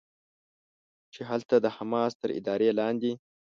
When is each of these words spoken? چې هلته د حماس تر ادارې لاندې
چې 1.13 1.21
هلته 1.29 1.55
د 1.59 1.65
حماس 1.75 2.11
تر 2.21 2.29
ادارې 2.39 2.69
لاندې 2.79 3.11